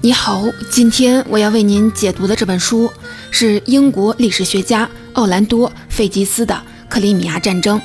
[0.00, 2.88] 你好，今天我要为您解读的这本书
[3.32, 6.54] 是英国历史学家奥兰多·费吉斯的
[6.88, 7.80] 《克里米亚战争》，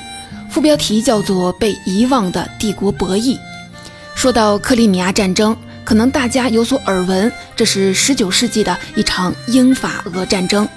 [0.51, 3.35] 副标题叫做《被遗忘的帝国博弈》。
[4.13, 10.69] 说到克里米亚战争，可能大家有所耳闻，这是19世纪的一场英法俄战争。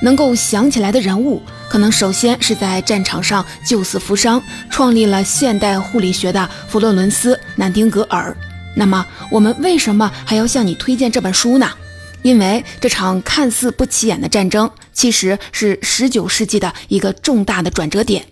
[0.00, 8.34] 能够想起来的人物，可能首先是在战场上救死扶伤、创立了现代护理学的弗洛伦斯·南丁格尔。
[8.76, 11.70] 那么，我们为什么还要向你推荐这本书呢？
[12.22, 18.26] 因为这场看似不起眼的战争，其实是19世纪的一个重大的转折点。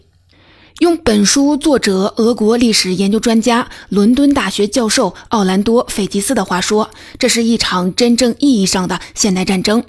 [0.81, 9.85] 用本书作者、俄国历史研究专家、伦敦大学教授奥兰多·费吉斯的话说，这是一场真正意义上的现代战争。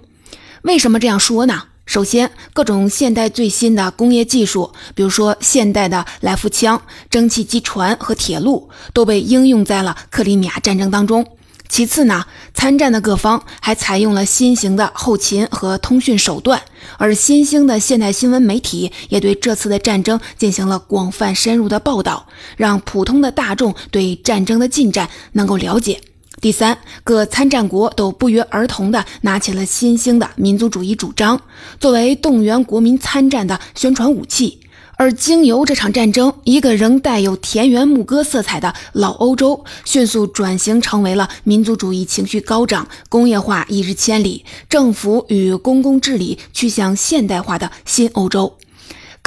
[0.62, 1.64] 为什么这样说呢？
[1.88, 11.26] 首先，各种现代最新的工业技术，比如说现代的来福枪、蒸汽机船和铁路，都被应用在了克里米亚战争当中。
[11.70, 16.62] 其次呢，参战的各方还采用了新型的后勤和通讯手段，
[16.98, 26.02] 而新兴的现代新闻媒体也对这次的战争进行了广泛深入的报道，让普通的大众对战争的进展能够了解。
[26.40, 31.42] 第三，各参战国都不约而同地拿起了新兴的民族主义主张，
[31.80, 34.60] 作为动员国民参战的宣传武器。
[34.98, 48.56] 而经由这场战争，一个仍带有田园牧歌色彩的老欧洲，迅速转型成为了民族主义情绪高涨、工业化一日千里、政府与公共治理趋向现代化的新欧洲。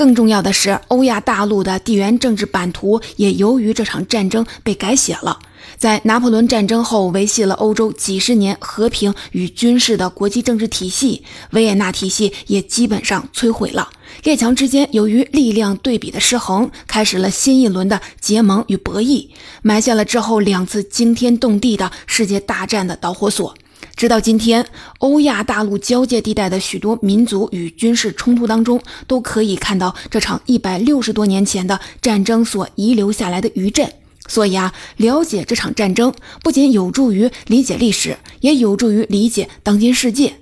[0.01, 5.39] 更重要的是，欧亚大陆的地缘政治版图也由于这场战争被改写了。
[5.77, 13.91] 在拿破仑战争后，维系了欧洲几十年和平与军事的国际政治体系——维也纳体系也基本上摧毁了。
[14.25, 19.29] 列强之间由于力量对比的失衡，开始了新一轮的结盟与博弈，
[19.61, 23.55] 埋下了之后两次惊天动地的世界大战的导火索。
[24.01, 24.65] 直到今天，
[25.01, 33.93] 欧亚大陆交界地带的许多民族与军事冲突当中，都可以看到这场一百六十多年前的战争所遗留下来的余震。
[34.27, 40.37] 所以啊，了解这场战争不仅有助于理解历史，也有助于理解当今世界。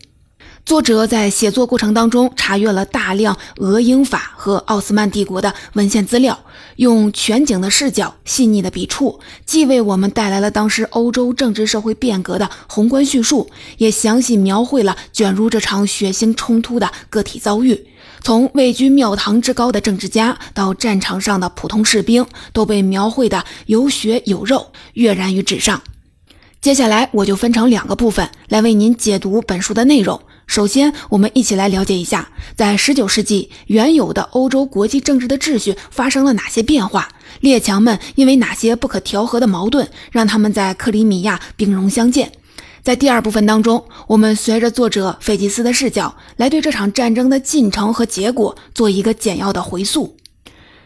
[0.68, 6.38] 作者在写作过程当中查阅了大量俄英法和奥斯曼帝国的文献资料，
[6.76, 17.86] 用全景的视角、细腻的笔触，既为我们带来了当时欧洲政治社会变革的宏观叙述，也详细描绘了卷入这场血腥冲突的个体遭遇。
[18.22, 25.80] 从位居庙堂之高的政治家到战场上的普通士兵，都被描绘的有血有肉，跃然于纸上。
[26.60, 30.20] 接下来，我就分成两个部分来为您解读本书的内容。
[30.48, 37.06] 首先，我们一起来了解一下，在十九世纪原有的欧洲国际政治的秩序发生了哪些变化，
[37.40, 42.32] 列强们因为哪些不可调和的矛盾，让他们在克里米亚兵戎相见。
[42.82, 50.16] 在第二部分当中，我们随着作者费吉斯的视角，来对这场战争的进程和结果做一个简要的回溯。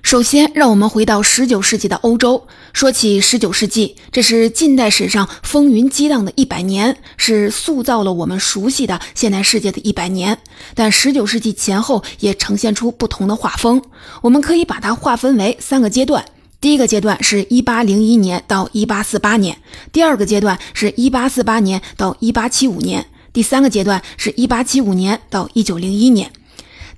[0.03, 2.47] 首先，让我们回到19世纪的欧洲。
[2.73, 10.37] 说起19世纪，这是近代史上风云激荡的一百年，是塑造了我们熟悉的现代世界的一百年。
[10.75, 13.81] 但19世纪前后也呈现出不同的画风，
[14.23, 16.25] 我们可以把它划分为三个阶段。
[16.61, 19.57] 第一个阶段是一八零一年到一八四八年，
[19.93, 26.31] 第二个阶段是一八四八年到一八七五年，第三个阶段是一八七五年到一九零一年。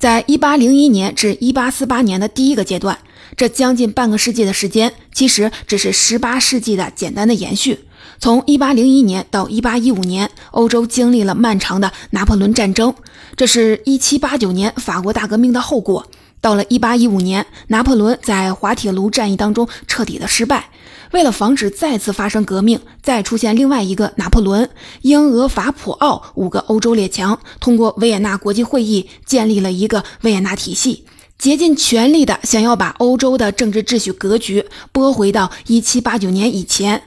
[0.05, 2.99] 在一八零一年至一八四八年的第一个阶段，
[3.39, 7.87] 这将近半个世纪的时间，其实只是十八世纪的简单的延续。
[8.19, 12.95] 从一八零一年到一八一五年，欧洲经历了漫长的拿破仑战争，
[13.35, 16.07] 这是一七八九年法国大革命的后果。
[16.43, 20.69] 到了一八一五年，拿破仑在滑铁卢战役当中彻底的失败。
[21.15, 24.69] 为了防止再次发生革命，再出现另外一个拿破仑，
[25.03, 31.05] 英、俄、法、普、奥五个欧洲列强通过维也纳国际会议建立了一个维也纳体系，
[31.39, 37.05] 竭尽全力的想要把欧洲的政治秩序格局拨回到一七八九年以前。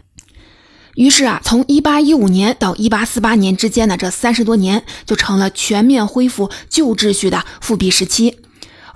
[0.95, 8.37] 于是啊，从一八一五年到一八四八年之间的这三十多年，就成了全面恢复旧秩序的复辟时期。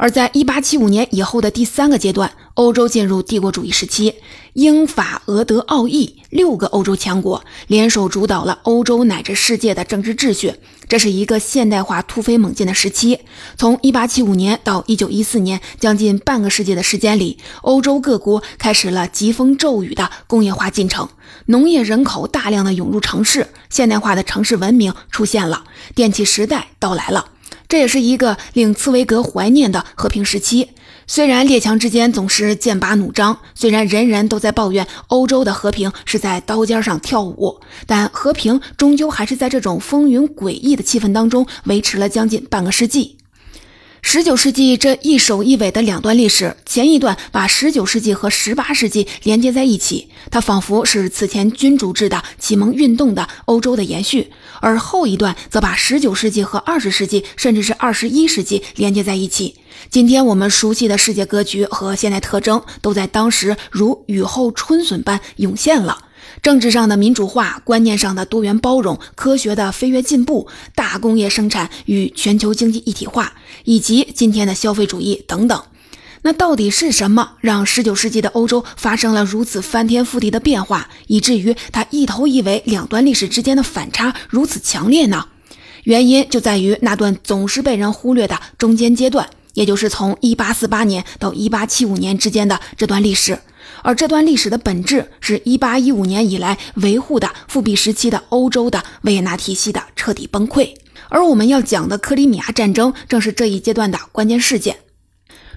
[0.02, 4.16] 而在一八七五年以后的第三个阶段，欧洲进入帝国主义时期，
[4.54, 10.56] 英法俄德奥意六个欧洲强国联手主导了欧洲乃至世界的政治秩序，
[10.88, 13.20] 这是一个现代化突飞猛进的时期。
[13.56, 21.08] 从一八七五年到一九一四年，将近半个世纪的时间里，欧洲各国开始了疾风骤雨的工业化进程，
[21.46, 27.28] 农业人口大量的涌入城市，现代化的城市文明出现了，电气时代到来了。
[27.72, 30.72] 这也是一个令茨威格怀念的和平时期。
[31.08, 43.16] 虽然列强之间总是剑拔弩张，虽然人人都在抱怨欧洲的和平是在刀尖上跳舞，但和平终究还是在这种风云诡异的气氛当中维持了将近半个世纪。
[44.04, 54.24] 十九世纪这一首一尾的两段历史，前一段把十九世纪和十八世纪连接在一起，它仿佛是此前君主制的启蒙运动的欧洲的延续；
[54.60, 59.56] 而后一段则把十九世纪和二十世纪，甚至是二十一世纪连接在一起。
[59.90, 66.06] 今天我们熟悉的世界格局和现代特征，都在当时如雨后春笋般涌现了。
[66.42, 73.34] 政治上的民主化，观念上的多元包容，科学的飞跃进步，大工业生产与全球经济一体化，
[73.64, 75.64] 以及今天的消费主义等等。
[76.24, 85.26] 那到底是什么让19世纪的欧洲发生了如此翻天覆地的变化，以至于它一头一尾两段历史之间的反差如此强烈呢？
[85.86, 93.40] 原因就在于那段总是被人忽略的中间阶段，也就是从1848年到1875年之间的这段历史。
[93.84, 100.74] 而这段历史的本质是1815年以来维护的复辟时期的欧洲的维也纳体系的彻底崩溃，
[101.10, 104.78] 而我们要讲的克里米亚战争正是这一阶段的关键事件。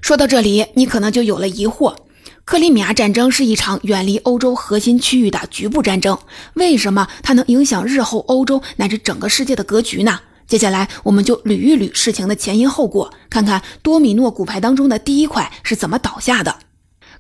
[0.01, 1.97] 说到这里，你可能就有了疑惑：
[2.45, 6.19] 克里米亚战争是一场远离欧洲核心区域的局部战争，
[6.55, 10.21] 为什么它能影响日后欧洲乃至整个世界的格局呢？
[10.47, 16.55] 接下来，我们就捋一捋事情的前因后果，看看多米诺骨牌当中的第一块是怎么倒下的。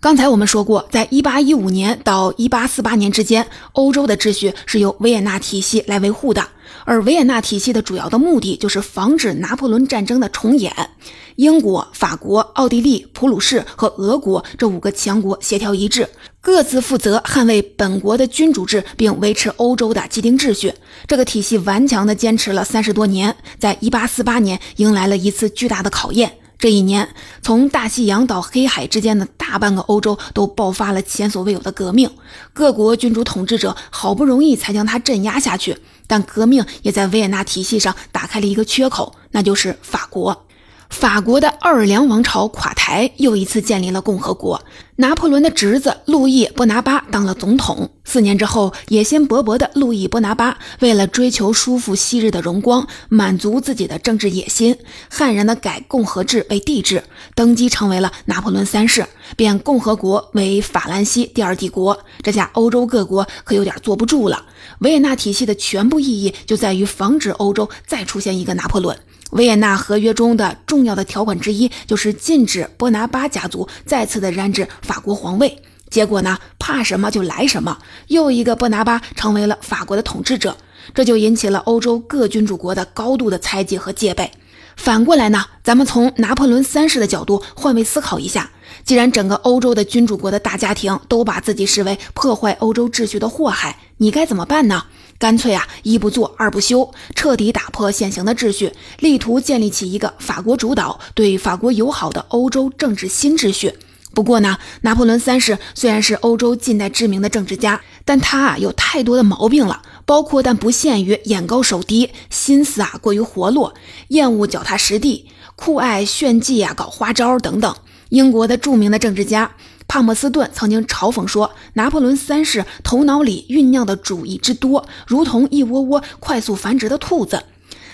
[0.04, 6.46] 刚才我们说过，在1815年到1848年之间，欧洲的秩序是由维也纳体系来维护的。
[6.84, 10.90] 而维也纳体系的主要的目的就是防止拿破仑战争的重演。
[11.36, 16.06] 英国、法国、奥地利、普鲁士和俄国这五个强国协调一致，
[16.42, 20.74] 各自负责捍卫本国的君主制，并维持欧洲的既定秩序。
[21.06, 26.30] 这个体系顽强地坚持了三十多年，在1848年迎来了一次巨大的考验。
[26.58, 32.10] 这一年，从大西洋到黑海之间的大半个欧洲都爆发了前所未有的革命，
[32.52, 40.46] 各国君主统治者好不容易才将它镇压下去，但革命也在维也纳体系上打开了一个缺口，那就是法国。
[40.94, 44.64] 法国的奥尔良王朝垮台，又一次建立了共和国。
[44.94, 47.90] 拿破仑的侄子路易·波拿巴当了总统。
[48.04, 54.78] 四年之后，野心勃勃的路易·波拿巴为了追求叔父昔日的荣光，满足自己的政治野心，
[55.10, 57.02] 悍然的改共和制为帝制，
[57.34, 59.04] 登基成为了拿破仑三世，
[59.36, 61.98] 变共和国为法兰西第二帝国。
[62.22, 64.46] 这下欧洲各国可有点坐不住了。
[64.78, 68.96] 维也纳体系的全部意义就在于防止欧洲再出现一个拿破仑。
[69.34, 75.60] 维也纳合约中的重要的条款之一就是禁止波拿巴家族再次的染指法国皇位。
[75.90, 77.78] 结果呢，怕什么就来什么，
[78.08, 80.56] 又一个波拿巴成为了法国的统治者，
[80.94, 84.30] 这就引起了欧洲各君主国的高度的猜忌和戒备。
[84.76, 88.50] 反过来呢，咱们从拿破仑三世的角度换位思考一下，
[88.84, 94.84] 既然整个欧洲的君主国的大家庭都把自己视为破坏欧洲秩序的祸害，你该怎么办呢？
[95.24, 103.72] 干脆啊，一不做二不休，彻底打破现行的秩序，力图建立起一个法国主导、对法国友好的欧洲政治新秩序。
[104.12, 113.72] 不过呢，拿破仑三世虽然是欧洲近代知名的政治家，但他啊有太多的毛病了，包括但不限于眼高手低、心思啊过于活络、
[114.08, 115.24] 厌恶脚踏实地、
[115.56, 117.74] 酷爱炫技啊、搞花招等等。
[118.10, 119.52] 英国的著名的政治家。
[119.86, 127.44] 帕默斯顿曾经嘲讽说：“拿破仑三世头脑里酝酿的主意之多，如同一窝窝快速繁殖的兔子。”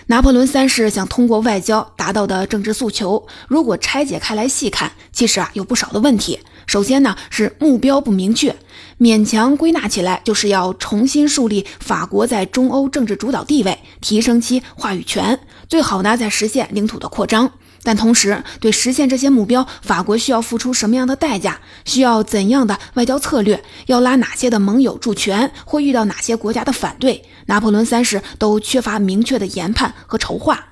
[0.06, 6.40] 拿破仑三世想通过外交达到的政治诉求，如果拆解开来细看，其实啊有不少的问题。
[6.66, 8.56] 首先呢是目标不明确，
[8.98, 17.52] 勉强归纳起来就是要重新树立法国在中欧政治主导地位，提升其话语权，最好呢再实现领土的扩张。
[17.82, 21.58] 但同时，对实现这些目标，法国需要付出什么样的代价？
[21.84, 23.62] 需要怎样的外交策略？
[23.86, 25.50] 要拉哪些的盟友助拳？
[25.64, 27.24] 会遇到哪些国家的反对？
[27.46, 30.69] 拿破仑三世都缺乏明确的研判和筹划。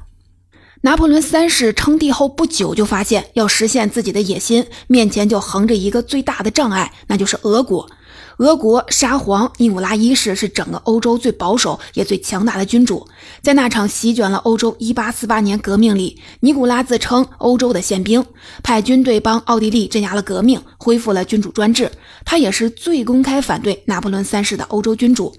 [0.83, 7.91] 拿破仑三世称帝后不久，就发现要实现自己的野心，面前就横着一个最大的障碍，那就是俄国。
[8.39, 13.05] 俄国沙皇尼古拉一世是整个欧洲最保守也最强大的君主，
[13.43, 18.25] 在那场席卷了欧洲1848年革命里，尼古拉自称欧洲的宪兵，
[18.63, 21.91] 派军队帮奥地利镇压了革命，恢复了君主专制。
[22.25, 25.35] 他也是最公开反对拿破仑三世的欧洲君主。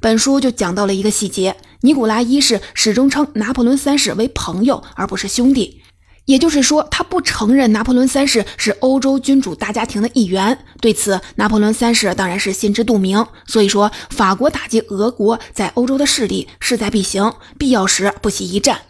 [0.00, 5.82] 本书就讲到了一个细节：尼古拉一世始终称拿破仑三世为朋友，而不是兄弟。
[6.24, 10.56] 也就是说，他不承认拿破仑三世是欧洲君主大家庭的一员。
[10.80, 13.26] 对此，拿破仑三世当然是心知肚明。
[13.46, 18.80] 所以说，法国打击俄国在欧洲的势力势在必行，必要时不惜一战。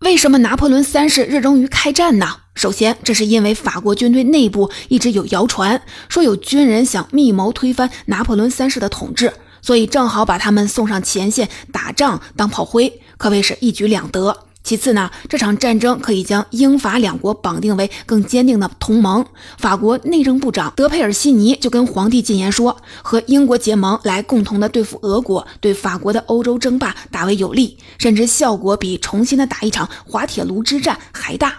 [0.00, 2.36] 为什么拿破仑三世热衷于开战呢？
[2.54, 14.44] 首先，这是因为法国军队内部一直有谣传，说有军人想密谋推翻拿破仑三世的统治，所以正好把他们送上前线打仗当炮灰，可谓是一举两得。
[14.62, 19.24] 其次呢，这场战争可以将英法两国绑定为更坚定的同盟。
[19.56, 31.54] 法国内政部长德佩尔西尼就跟皇帝进言说，和英国结盟来共同的对付俄国，对法国的欧洲争霸大为有利，甚至效果比重新的打一场滑铁卢之战还大。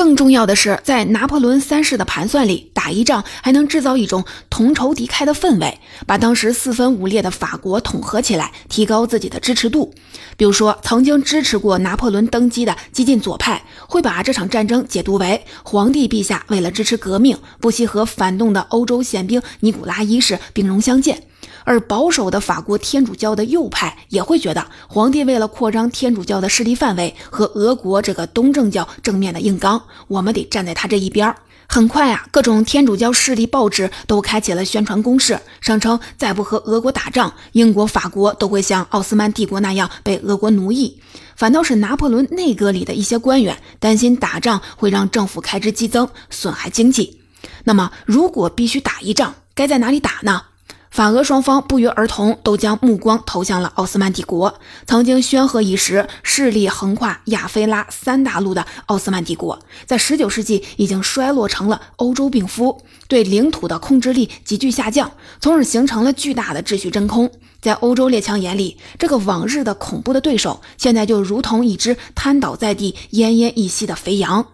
[0.00, 9.92] 更重要的是，在拿破仑三世的盘算里，打一仗还能制造一种同仇敌忾的氛围，把当时四分五裂的法国统合起来，提高自己的支持度。
[10.38, 21.24] 比如说，曾经支持过拿破仑登基的激进左派，会把这场战争解读为皇帝陛下为了支持革命，不惜和反动的欧洲宪兵尼古拉一世兵戎相见。
[21.70, 31.32] 而保守的法国天主教的右派也会觉得，皇帝为了扩张天主教的势力范围，和俄国这个东正教正面的硬刚，我们得站在他这一边。
[31.68, 41.00] 很快啊，各种天主教势力报纸都开启了宣传攻势，声称再不和俄国打仗，英国、法国都会像奥斯曼帝国那样被俄国奴役。
[41.36, 47.20] 反倒是拿破仑内阁里的一些官员担心打仗会让政府开支激增，损害经济。
[47.62, 50.42] 那么，如果必须打一仗，该在哪里打呢？
[50.90, 54.60] 法俄双方不约而同都将目光投向了奥斯曼帝国。
[54.86, 67.30] 曾经煊赫一时、势力横跨亚非拉三大陆的奥斯曼帝国，在19世纪已经衰落成了欧洲病夫，对领土的控制力急剧下降，从而形成了巨大的秩序真空。
[67.60, 74.44] 在欧洲列强眼里，这个往日的恐怖的对手，现在就如同一只瘫倒在地、奄奄一息的肥羊。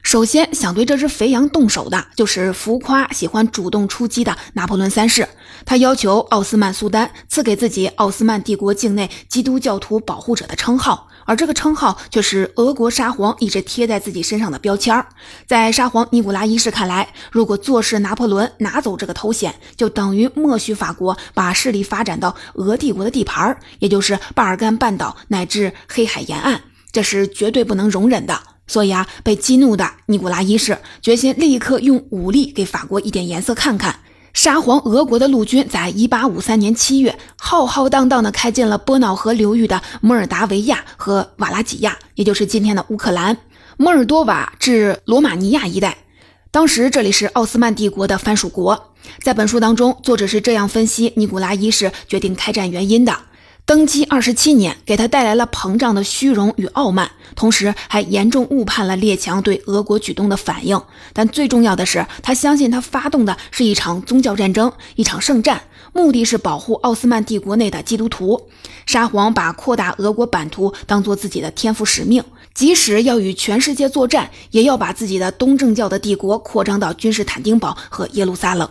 [0.00, 5.28] 首先想对这只肥羊动手的，就是浮夸、喜欢主动出击的拿破仑三世。
[5.64, 15.04] 他要求奥斯曼苏丹赐给自己奥斯曼帝国境内基督教徒保护者的称号，而这个称号却是俄国沙皇一直贴在自己身上的标签。
[15.46, 26.60] 在沙皇尼古拉一世看来，如果坐视拿破仑拿走这个头衔，就等于默许法国把势力发展到俄帝国的地盘，也就是巴尔干半岛乃至黑海沿岸，
[26.92, 28.38] 这是绝对不能容忍的。
[28.66, 34.00] 所以啊，被激怒的尼古拉一世决心立刻用武力给法国一点颜色看看。
[34.38, 43.36] 沙皇俄国的陆军在1853年7月浩浩荡荡地开进了波瑙河流域的摩尔达维亚和瓦拉几亚，也就是今天的乌克兰、
[43.76, 45.98] 摩尔多瓦至罗马尼亚一带。
[46.52, 48.94] 当时这里是奥斯曼帝国的藩属国。
[49.20, 53.12] 在本书当中，作者是这样分析尼古拉一世决定开战原因的。
[53.68, 60.80] 登基二十七年，给他带来了膨胀的虚荣与傲慢，同时还严重误判了列强对俄国举动的反应。
[61.12, 68.48] 但最重要的是，他相信他发动的是一场宗教战争，一场圣战，目的是保护奥斯曼帝国内的基督徒。
[68.86, 78.70] 沙皇把扩大俄国版图当做自己的天赋使命，即使要与全世界作战，也要把自己的东正教的帝国扩张到君士坦丁堡和耶路撒冷。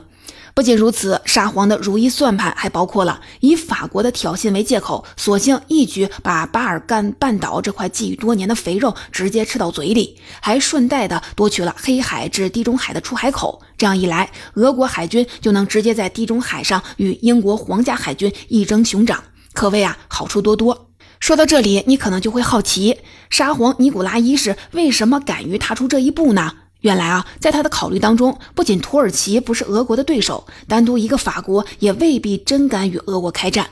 [0.58, 13.62] 不仅如此，沙皇的如意算盘还包括了以法国的挑衅为借口，索性一举把巴尔干半岛这块觊觎多年的肥肉直接吃到嘴里，还顺带的夺取了黑海至地中海的出海口。
[13.78, 19.24] 这样一来，俄国海军就能直接在地中海上与英国皇家海军一争熊掌，
[19.54, 20.90] 可谓啊好处多多。
[21.20, 22.98] 说到这里，你可能就会好奇，
[23.30, 26.54] 沙皇尼古拉一世为什么敢于踏出这一步呢？
[26.82, 33.68] 原来啊，在他的考虑当中，不仅土耳其不是俄国的对手，单独一个法国也未必真敢与俄国开战。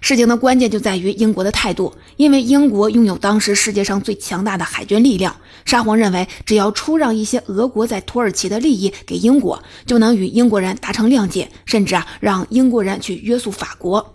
[0.00, 5.34] 事情的关键就在于英国的态度，因为英国拥有当时世界上最强大的海军力量。
[5.64, 14.14] 沙皇认为，只要出让一些俄国在土耳其的利益给英国，就能与英国人达成谅解，甚至啊，让英国人去约束法国。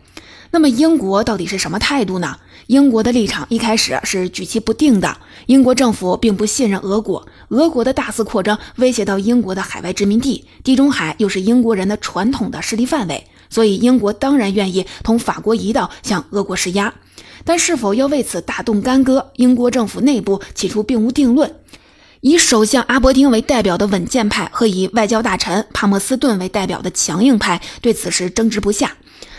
[0.52, 2.38] 那么，英国到底是什么态度呢？
[2.70, 5.18] 英国的立场一开始是举棋不定的。
[5.48, 16.94] 英国政府并不信任俄国，俄国的大肆扩张威胁到英国的海外殖民地，地中海又是英国人的传统的势力范围，所以英国当然愿意同法国一道向俄国施压。
[17.44, 21.56] 但是否要为此大动干戈，英国政府内部起初并无定论。
[22.22, 28.98] 以首相阿伯丁为代表的稳健派和以外交大臣帕默斯顿为代表的强硬派对此事争执不下。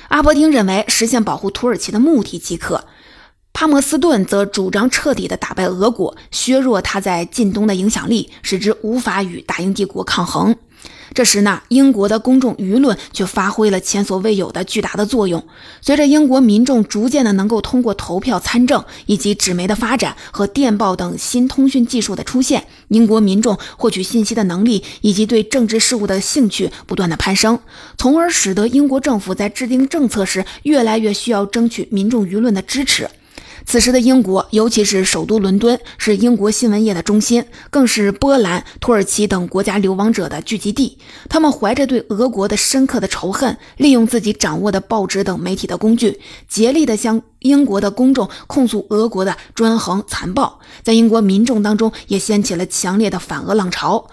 [0.09, 2.87] 阿伯丁认为实现保护土耳其的目的即可。
[3.61, 10.57] 哈默斯顿则主张彻底的打败俄国，削弱他在近东的影响力，使之无法与大英帝国抗衡。
[11.13, 15.45] 这时呢，英国的公众舆论却发挥了前所未有的巨大的作用。
[15.83, 27.59] 随着英国民众逐渐的能够通过投票参政，以及纸媒的发展和电报等新通讯技术的出现，英国民众获取信息的能力以及对政治事务的兴趣不断的攀升，
[27.99, 33.07] 从而使得英国政府在制定政策时越来越需要争取民众舆论的支持。
[33.67, 40.99] 此时的英国，尤其是首都伦敦，是英国新闻业的中心，更是波兰、土耳其等国家流亡者的聚集地。
[41.29, 50.59] 他们怀着对俄国的深刻的仇恨，利用自己掌握的报纸等媒体的工具，竭力的向英国的公众控诉俄国的专横残暴。
[50.83, 54.09] 在英国民众当中，也掀起了强烈的反俄浪潮。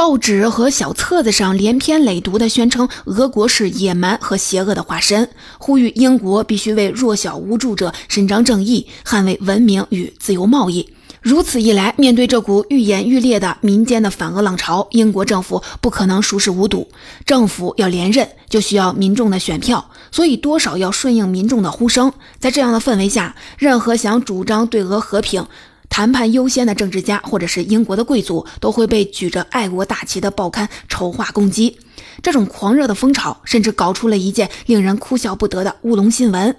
[0.00, 5.28] 报纸和小册子上连篇累牍地宣称俄国是野蛮和邪恶的化身，
[5.58, 10.88] 呼吁英国必须为弱小无助者伸张正义，捍卫文明与自由贸易。
[11.20, 16.88] 如此一来，面对这股愈演愈烈的民间的反俄浪潮，英国政府不可能熟视无睹。
[17.26, 22.10] 政府要连任，就需要民众的选票，所以多少要顺应民众的呼声。
[22.38, 25.46] 在这样的氛围下，任何想主张对俄和平。
[25.90, 31.76] 谈判优先的政治家，或者是英国的贵族，都会被举着爱国大旗的报刊丑化攻击。
[32.22, 36.56] 这种狂热的风潮，甚至搞出了一件令人哭笑不得的乌龙新闻：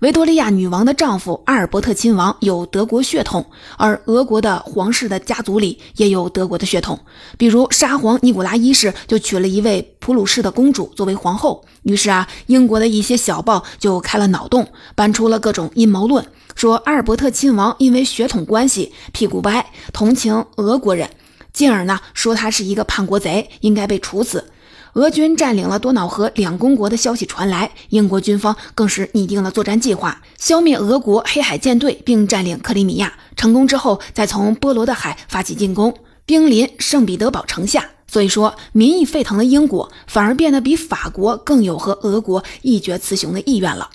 [0.00, 3.44] 维多利亚女王的丈夫阿尔伯特亲王有德国血统，
[3.76, 6.98] 而俄国的皇室的家族里也有德国的血统。
[7.36, 11.64] 比如沙皇尼古拉一世就娶了一位普鲁士的公主作为皇后。
[11.82, 16.24] 于是啊，英国的一些小报就开了脑洞，搬出了各种阴谋论。
[16.54, 21.10] 说阿尔伯特亲王因为血统关系屁股歪，同情俄国人，
[21.52, 24.50] 进而呢说他是一个叛国贼，应该被处死。
[24.94, 33.14] 俄军占领了多瑙河两公国的消息传来，英国军方更是拟定了作战计划，消灭俄国黑海舰队，并占领克里米亚。
[33.36, 35.94] 成功之后，再从波罗的海发起进攻，
[36.26, 37.88] 兵临圣彼得堡城下。
[38.08, 43.88] 所以说，民意沸腾的英国反而变得比法国更有和俄国一决雌雄的意愿了。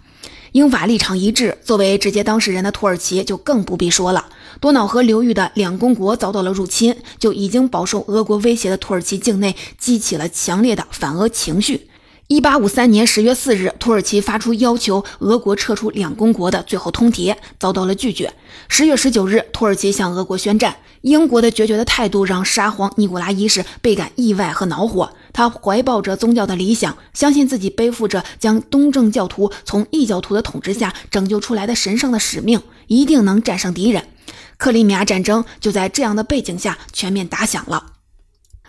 [0.55, 4.25] 英法立场一致，作为直接当事人的土耳其就更不必说了。
[4.61, 11.89] 多瑙河流域的两公国遭到了入侵，就已经饱受俄国威胁的土耳其境内激起了强烈的反俄情绪。
[12.27, 18.33] 一八五三年十月四日，土耳其发出要求俄国撤出两公国的最后通牒，遭到了拒绝。
[18.67, 20.75] 十月十九日，土耳其向俄国宣战。
[21.01, 25.11] 英国的决绝的态度让沙皇尼古拉一世倍感意外和恼火。
[25.33, 34.03] 他怀抱着宗教的理想，相信自己背负着将东正教徒从异教徒的统治下拯救出来的神圣的使命，一定能战胜敌人。
[34.57, 37.91] 克里米亚战争就在这样的背景下全面打响了。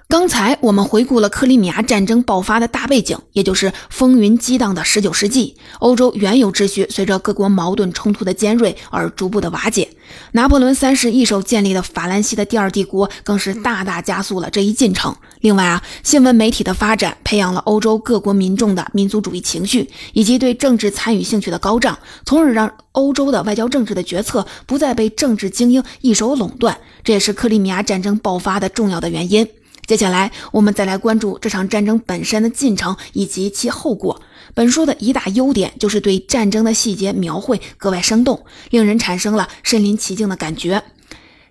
[0.09, 5.57] 刚才我们回顾了克里米亚战争爆发的大背景，也就是风云激荡的十九世纪。
[5.81, 9.89] 欧洲原有秩序随着各国矛盾冲突的尖锐而逐步的瓦解。
[10.31, 15.15] 拿破仑三世一手建立的法兰西的第二帝国，更是大大加速了这一进程。
[15.41, 26.79] 另外啊，新闻媒体的发展，培养了欧洲各国民众的民族主义情绪，以及对政治参与兴趣的高涨，从而让欧洲的外交政治的决策不再被政治精英一手垄断。
[27.03, 29.49] 这也是克里米亚战争爆发的重要的原因。
[29.87, 34.21] 接下来，我们再来关注这场战争本身的进程以及其后果。
[34.55, 40.83] 本书的一大优点就是对战争的细节描绘格外生动，令人产生了身临其境的感觉。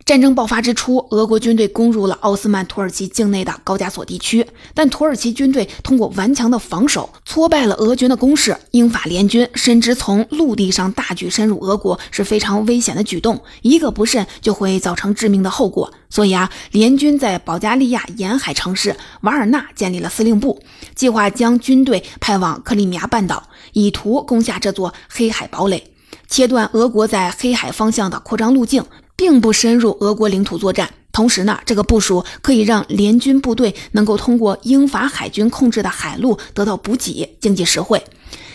[0.06, 8.56] 战争爆发之初，俄国军队攻入了奥斯曼土耳其境内的高加索地区，但土耳其军队通过顽强的防守挫败了俄军的攻势。
[8.70, 15.92] 英法联军深知从陆地上大举深入俄国是非常危险的举动，一个不慎就会造成致命的后果。
[16.12, 20.62] 所以啊，联军在保加利亚沿海城市瓦尔纳建立了司令部，
[20.94, 23.42] 计划将军队派往克里米亚半岛，
[23.74, 25.92] 以图攻下这座黑海堡垒，
[26.28, 28.86] 切断俄国在黑海方向的扩张路径。
[29.16, 38.04] 并不深入俄国领土作战，同时呢，这个部署可以让联军部队能够通过英法海军控制的海路得到补给，经济实惠。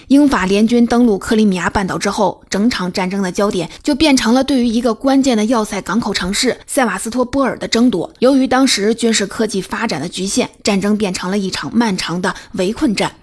[0.08, 8.12] 英法联军登陆克里米亚半岛之后，整场战争的焦点就变成了对于一个关键的要塞港口城市塞瓦斯托波尔的争夺。
[8.18, 13.14] 由于当时军事科技发展的局限，战争变成了一场漫长的围困战。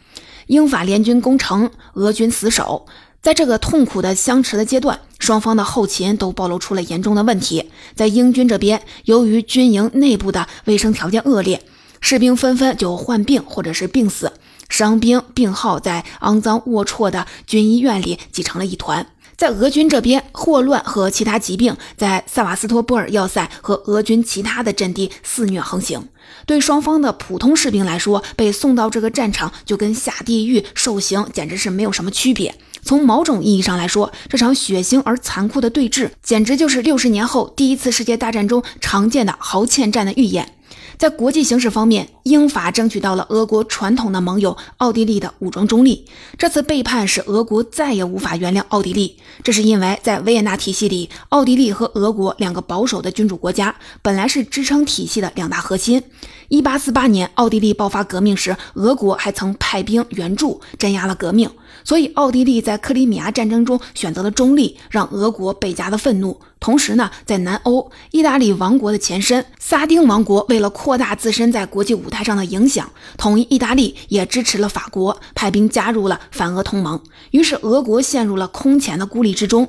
[0.46, 2.86] 英法联军攻城，俄军死守。
[3.22, 7.72] 在这个痛苦的相持的阶段，双方的后勤都暴露出了严重的问题。
[7.96, 11.62] 在英军这边，由于军营内部的卫生条件恶劣，
[12.00, 14.32] 士兵纷纷就患病或者是病死，
[14.70, 19.06] 伤兵病号在肮脏龌龊的军医院里挤成了一团。
[19.36, 26.08] 在俄军这边，霍乱和其他疾病在萨瓦斯托波尔要塞和俄军其他的阵地肆虐横行。
[26.48, 32.56] 对双方的普通士兵来说，被送到这个战场就跟下地狱受刑，简直是没有什么区别。
[32.88, 40.54] 从某种意义上来说，这场血腥而残酷的对峙，简直就是六十年后第一次世界大战中常见的壕堑战的预演。
[40.98, 46.06] 在国际形势方面，英法争取到了俄国传统的盟友奥地利的武装中立。
[46.38, 56.02] 这次背叛使俄国再也无法原谅奥地利，这是因为在维也纳体系里，奥地利和俄国两个保守的君主国家本来是支撑体系的两大核心。
[56.50, 61.50] 一八四八年，奥地利爆发革命时，俄国还曾派兵援助，镇压了革命。
[61.84, 66.40] 所以，奥地利在克里米亚战争中选择了中立，让俄国倍加的愤怒。
[66.62, 77.02] 同时呢，在南欧，意大利王国的前身萨丁王国为了扩大自身在国际舞台上的影响，统一意大利，也支持了法国，派兵加入了反俄同盟。
[77.32, 79.68] 于是，俄国陷入了空前的孤立之中。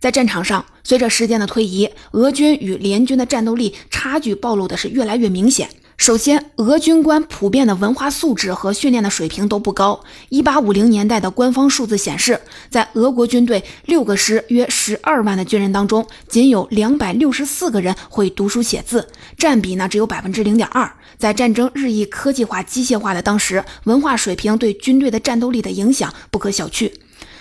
[0.00, 5.68] 在战场上，随着时间的推移，俄军与联军的战斗力差距暴露的是越来越明显。
[5.96, 10.02] 首先，俄军官普遍的文化素质和训练的水平都不高。
[10.28, 20.92] 一八五零年代的官方数字显示，在俄国军队六个师约十二万的军人当中，仅有两百六十四个人会读书写字，占比呢只有百分之零点二。
[21.16, 26.92] 在战争日益科技化、机械化的当时，文化水平对军队的战斗力的影响不可小觑。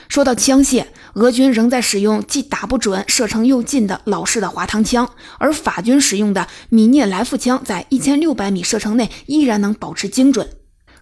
[0.08, 10.50] 说到枪械，俄军仍在使用既打不准、射程又近的老式的滑膛枪，而法军使用的米涅来夫枪在一千六百米射程内依然能保持精准。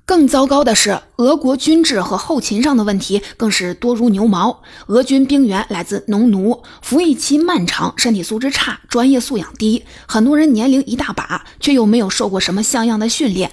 [0.04, 4.62] 更糟糕的是，俄国军制和后勤上的问题更是多如牛毛。
[4.88, 13.52] 俄军兵员来自农奴，服役期漫长，身体素质差，专业素养低，很多人年龄一大把，却又没有受过什么像样的训练。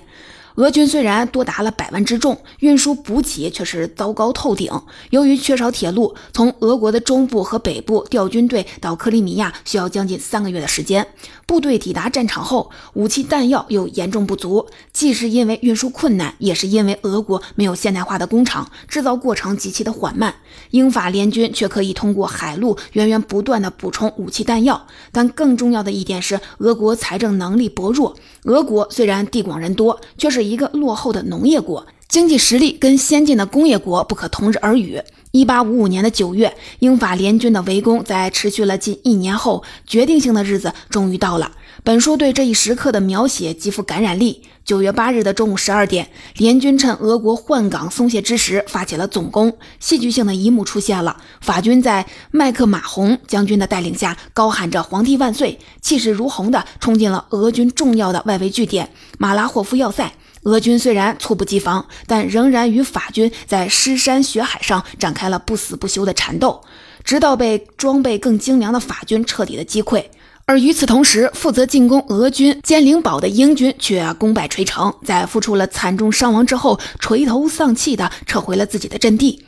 [0.58, 4.68] 俄军虽然多达了百万之众，运输补给却是糟糕透顶。
[5.10, 11.06] 由于缺少铁路，从俄国的中部和北部调军队到克里米亚需要将近三个月的时间。
[11.46, 20.34] 部队抵达战场后，武器弹药又严重不足，既是因为运输困难，也是因为俄国没有现代化的工厂，制造过程极其的缓慢。
[20.72, 24.88] 英法联军却可以通过海路源源不断的补充武器弹药。
[25.12, 28.16] 但更重要的一点是，俄国财政能力薄弱。
[28.42, 35.00] 俄国虽然地广人多，却是一个落后的农业国，经济实力跟先进的工业国不可同日而语。
[35.30, 41.52] 一八五五年的九月，英法联军的围攻在持续了近一年后，决定性的日子终于到了。
[41.84, 44.42] 本书对这一时刻的描写极富感染力。
[44.64, 49.56] 九月八日的中午十二点，联军趁俄国换港松懈之时发起了总攻。
[49.80, 60.12] 戏剧性的一幕出现了：法军在麦克马洪将军的带领下，高喊着“皇帝万岁”，气势如虹地冲进了俄军重要的外围据点马拉霍夫要塞。
[60.44, 66.62] 俄军虽然猝不及防，但仍然与法军在尸山血海上展开了不死不休的缠斗，
[67.04, 70.04] 直到被装备更精良的法军彻底的击溃。
[70.46, 79.44] 而与此同时，负责进攻俄军坚灵堡的英军却功败垂成，在付出了惨重伤亡之后，垂头丧气的撤回了自己的阵地。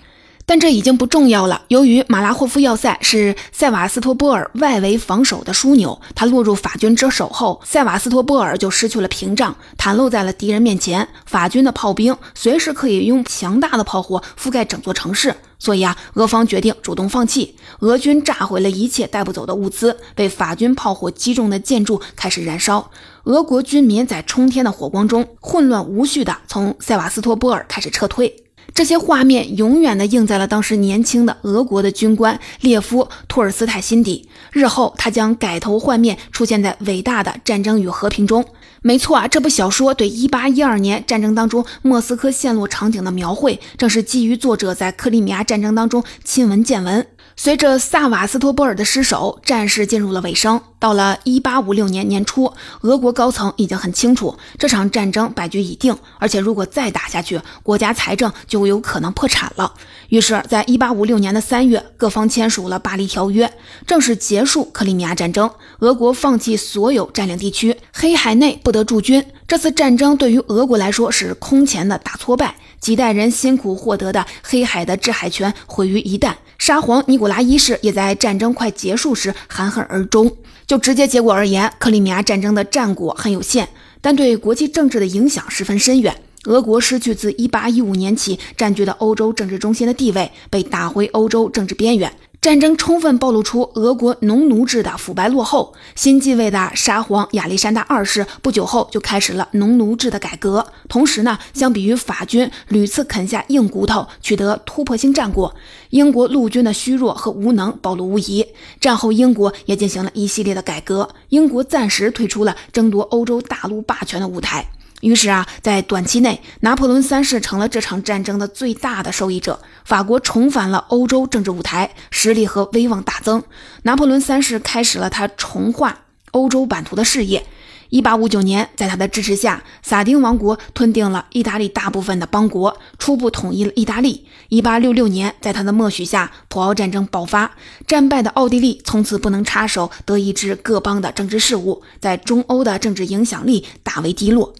[0.51, 1.63] 但这已经不重要了。
[1.69, 11.07] 由于马拉霍夫要塞是塞瓦斯托波尔外围防守的枢纽，它落入法军之手后，塞瓦斯托波尔就失去了屏障，袒露在了敌人面前。
[11.25, 17.55] 法军的炮兵随时可以用强大的炮火覆盖整座城市，所以啊，俄方决定主动放弃。
[17.79, 22.91] 俄军炸毁了一切带不走的物资，被法军炮火击中的建筑开始燃烧。
[23.23, 28.35] 俄国军民在冲天的火光中，混乱无序地从塞瓦斯托波尔开始撤退。
[28.75, 34.29] 这些画面永远的印在了当时年轻的俄国的军官列夫·托尔斯泰心底。
[34.53, 38.45] 日后，他将改头换面，出现在伟大的《战争与和平》中。
[38.83, 47.07] 没错啊，这部小说对1812年战争当中莫斯科陷落场景的描绘，正是基于作者在克里米亚战争当中亲闻见闻。
[47.43, 50.61] 随着萨瓦斯托波尔的失守，战事进入了尾声。
[50.79, 59.73] 到了1856年年初，俄国高层已经很清楚这场战争败局已定，而且如果再打下去，国家财政就有可能破产了。
[60.11, 63.51] 于是，在1856年的三月，各方签署了巴黎条约，
[63.87, 65.51] 正式结束克里米亚战争。
[65.79, 69.25] 俄国放弃所有占领地区，黑海内不得驻军。
[69.51, 76.33] 这次战争对于俄国来说是空前的大挫败，几代人辛苦获得的黑海的制海权毁于一旦。
[76.57, 80.31] 沙皇尼古拉一世也在战争快结束时含恨而终。
[80.69, 83.67] 就直接结果而言，克里米亚战争的战果很有限，
[84.01, 86.15] 但对国际政治的影响十分深远。
[86.45, 92.13] 俄国失去自1815年起占据的欧洲政治中心的地位，被打回欧洲政治边缘。
[92.41, 95.75] 战争充分暴露出俄国农奴制的腐败落后。
[95.95, 100.67] 新继位的沙皇亚历山大二世不久后就开始了农奴制的改革。
[100.89, 105.55] 同时呢，相比于法军屡次啃下硬骨头取得突破性战果，
[105.91, 108.47] 英国陆军的虚弱和无能暴露无遗。
[108.81, 111.11] 战后，英国也进行了一系列的改革。
[111.29, 114.65] 英国暂时退出了争夺欧洲大陆霸权的舞台。
[115.01, 119.61] 于是啊，在短期内，拿破仑三世成了这场战争的最大的受益者。
[119.85, 123.43] 法国重返了欧洲政治舞台，实力和威望大增。
[123.85, 126.01] 拿破仑三世开始了他重画
[126.33, 127.47] 欧洲版图的事业。
[127.89, 134.29] 一八五九年，在他的支持下，萨丁王国吞并了意大利大部分的邦国，初步统一了意大利。
[134.49, 137.51] 一八六六年，在他的默许下，普奥战争爆发，
[137.89, 144.55] 战败的奥地利从此不能插手德意志各邦的政治事务，在中欧的政治影响力大为低落。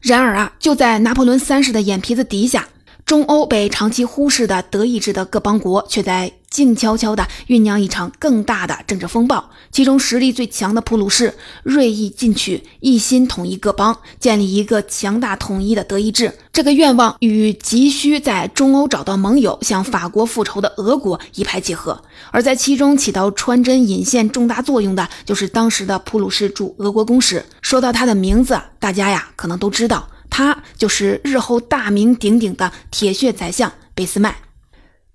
[0.00, 2.66] 然而啊，就在拿破仑三世的眼皮子底下。
[3.10, 9.50] 中欧被长期忽视的德意志的各邦国，却在静悄悄地酝酿一场更大的政治风暴。
[9.72, 16.32] 其中实力最强的普鲁士锐意进取，一心统一各邦，建立一个强大统一的德意志。
[16.52, 22.00] 这个愿望与急需在中欧找到盟友、向法国复仇的俄国一拍即合。
[22.30, 27.44] 而在其中起到穿针引线重大作用的，就是当时的普鲁士驻俄国公使。
[27.60, 30.06] 说到他的名字，大家呀可能都知道。
[30.30, 34.36] 他就是日后大名鼎鼎的铁血宰相俾斯麦。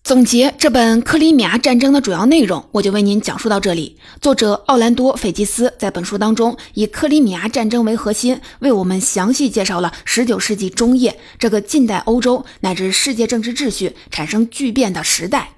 [0.03, 3.97] 总结这本克里米亚战争的主要内容，我就为您讲述到这里。
[4.21, 15.49] 作者奥兰多·费吉斯在本书当中以克里米亚战争为核心，为我们详细介绍了19世纪中叶这个近代欧洲乃至世界政治秩序产生巨变的时代。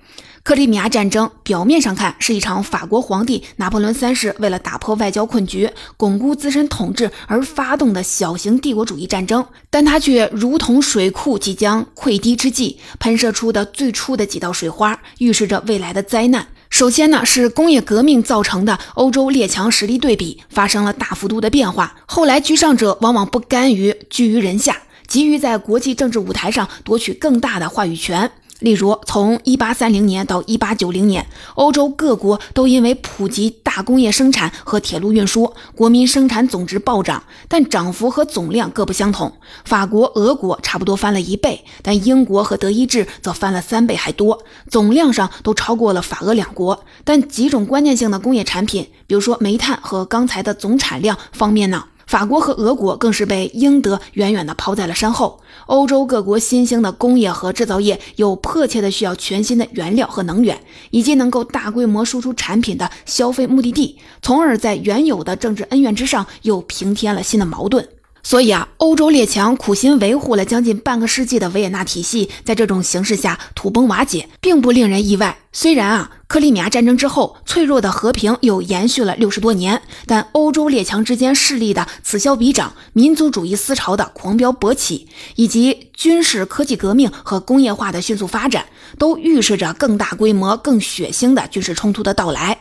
[0.47, 16.47] 克里米亚战争表面上看是一场法国皇帝拿破仑三世为了打破外交困局、巩固自身统治而发动的小型帝国主义战争，但它却如同水库即将溃堤之际喷射出的最初的几道水花，预示着未来的灾难。
[16.69, 21.93] 首先呢，是工业革命造成的欧洲列强实力对比发生了大幅度的变化。
[22.05, 28.31] 后来居上者往往不甘于居于人下，急于在国际政治舞台上夺取更大的话语权。
[28.59, 39.31] 例如，从1830年到1890年，欧洲各国都因为普及大工业生产和铁路运输，国民生产总值暴涨，但涨幅和总量各不相同。
[39.63, 46.83] 法国、俄国差不多翻了一倍，但英国和德意志则翻了三倍还多，总量上都超过了法俄两国。
[47.03, 51.83] 但几种关键性的工业产品，比如说煤炭和钢材的总产量方面呢？
[52.07, 55.39] 法国和俄国更是被英德远远地抛在了身后。
[55.67, 60.57] 欧洲各国新兴的工业和制造业又迫切的需要全新的原料和能源，
[60.89, 67.87] 以及能够大规模输出产品的消费目的地，从而在原有的政治恩怨之上又平添了新的矛盾。
[68.27, 75.37] 所以啊，欧洲列强苦心维护了将近半个世纪的维也纳体系，在这种形势下土崩瓦解，并不令人意外。
[75.53, 88.65] 虽然啊，克里米亚战争之后，脆弱的和平又延续了六十多年，但欧洲列强之间势力的此消彼长，民族主义思潮的狂飙勃起，以及军事科技革命和工业化的迅速发展，
[88.99, 92.57] 都预示着更大规模、更血腥的军事冲突的到来。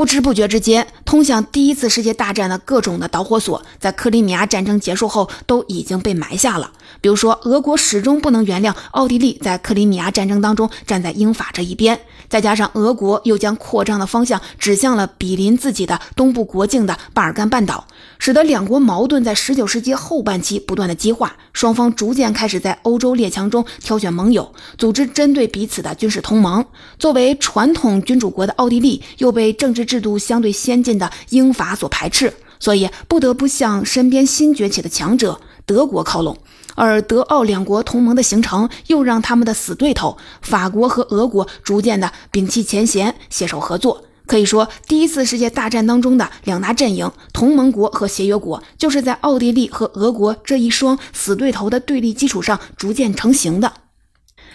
[0.00, 6.72] 不知不觉之间，通向第一次世界大战的各种的导火索，在克里米亚战争结束后都已经被埋下了。
[7.02, 17.86] 比如说，俄国始终不能原谅奥地利在克里米亚战争当中站在英法这一边，再加上俄国又将扩张的方向指向了比邻自己的东部国境的巴尔干半岛。
[18.18, 26.64] 使得两国矛盾在十九世纪后半期不断的激化，双方逐渐开始在欧洲列强中挑选盟友，组织针对彼此的军事同盟。
[26.98, 36.36] 作为传统君主国的奥地利，又被政治制度相对先进的英法所排斥，所以不得不向身边新崛起的强者德国靠拢。
[36.74, 44.04] 而德奥两国同盟的形成，又让他们的死对头法国和俄国逐渐的摒弃前嫌，携手合作。
[44.26, 53.72] 可以说，第一次世界大战当中的两大阵营——同盟国和协约国，就是在奥地利和俄国这一双死对头的对立基础上逐渐成型的。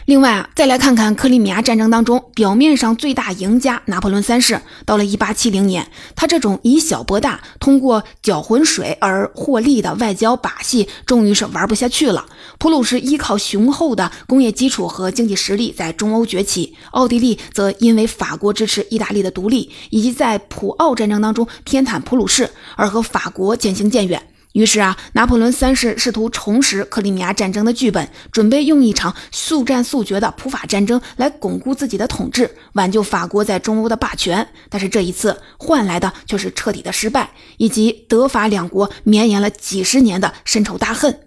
[0.05, 12.27] 另外啊，再来看看克里米亚战争当中，表面上最大赢家拿破仑三世，到了一八七零年，他这种以小博大、通过搅浑水而获利的外交把戏，终于是玩不下去了。
[12.59, 24.21] 普鲁士依靠雄厚的工业基础和经济实力在中欧崛起，奥地利则因为法国支持意大利的独立，以及在普奥战争当中偏袒普鲁士，而和法国渐行渐远。
[24.55, 34.47] 于是啊，拿破仑三世试图重拾克里米亚战争的剧本，准备用一场速战速决的普法战争来巩固自己的统治，挽救法国在中欧的霸权。
[34.69, 41.19] 但是这一次换来的却是彻底的失败，以及德法两国绵延了几十年的深仇大恨。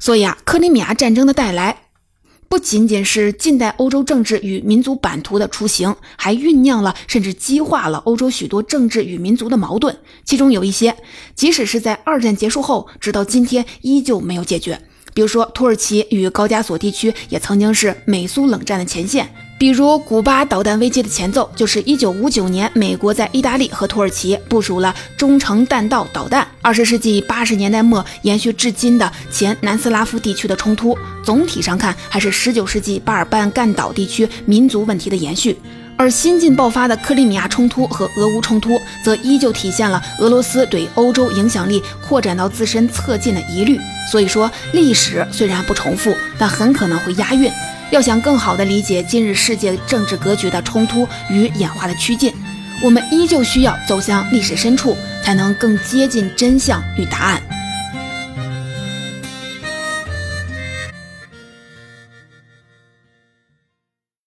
[0.00, 1.81] 所以啊，克里米亚战争的带来。
[2.52, 10.94] 不仅仅是近代欧洲政治与民族版图的雏形，还酝酿了甚至激化了欧洲许多政治与民族的矛盾，其中有一些，
[11.34, 14.78] 即使是在二战结束后，直到今天依旧没有解决。
[15.14, 19.30] 比如说，土耳其与高加索地区也曾经是美苏冷战的前线。
[19.58, 26.44] 比如，古巴导弹危机的前奏就是1959年，美国在意大利和土耳其部署了中程弹道导弹。
[26.60, 35.56] 二十世纪八十年代末延续至今的前南斯拉夫地区的冲突，总体上看还是19世纪巴尔干半岛地区民族问题的延续。
[35.96, 43.78] 而新近爆发的克里米亚冲突和俄乌冲突，则依旧体现了俄罗斯对欧洲影响力扩展到自身侧近的疑虑。
[44.10, 47.48] 所以说，历史虽然不重复，但很可能会押韵。
[47.92, 52.32] 要想更好地理解今日世界政治格局的冲突与演化的趋近，
[52.82, 57.42] 我们依旧需要走向历史深处，才能更接近真相与答案。